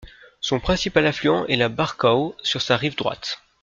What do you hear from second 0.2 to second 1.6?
Son principal affluent est